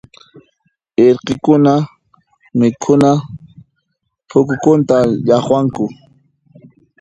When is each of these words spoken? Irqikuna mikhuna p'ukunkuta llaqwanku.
Irqikuna 1.05 1.73
mikhuna 2.59 3.09
p'ukunkuta 4.27 4.97
llaqwanku. 5.25 5.85